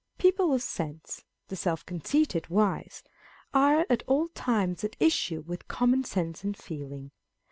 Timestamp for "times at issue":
4.29-5.41